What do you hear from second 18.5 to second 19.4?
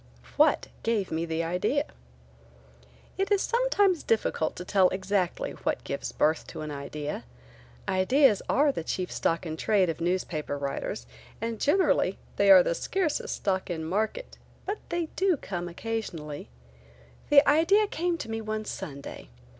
Sunday.